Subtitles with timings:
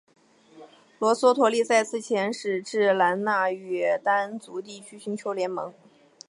[0.97, 5.71] 罗娑陀利再次遣使至兰纳与掸族地区寻求联盟。